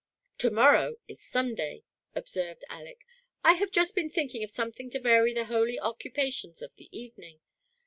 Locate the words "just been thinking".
3.69-4.43